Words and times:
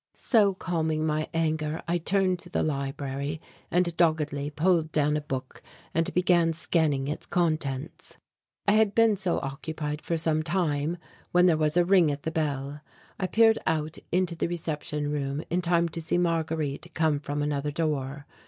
So 0.15 0.55
calming 0.55 1.05
my 1.05 1.29
anger, 1.31 1.83
I 1.87 1.99
turned 1.99 2.39
to 2.39 2.49
the 2.49 2.63
library 2.63 3.39
and 3.69 3.95
doggedly 3.97 4.49
pulled 4.49 4.91
down 4.91 5.15
a 5.15 5.21
book 5.21 5.61
and 5.93 6.11
began 6.15 6.53
scanning 6.53 7.07
its 7.07 7.27
contents. 7.27 8.17
I 8.67 8.71
had 8.71 8.95
been 8.95 9.15
so 9.15 9.37
occupied 9.43 10.01
for 10.01 10.17
some 10.17 10.41
time, 10.41 10.97
when 11.33 11.45
there 11.45 11.55
was 11.55 11.77
a 11.77 11.85
ring 11.85 12.09
at 12.09 12.23
the 12.23 12.31
bell. 12.31 12.81
I 13.19 13.27
peered 13.27 13.59
out 13.67 13.99
into 14.11 14.33
the 14.35 14.47
reception 14.47 15.11
room 15.11 15.43
in 15.51 15.61
time 15.61 15.87
to 15.89 16.01
see 16.01 16.17
Marguerite 16.17 16.91
come 16.95 17.19
from 17.19 17.43
another 17.43 17.69
door. 17.69 18.25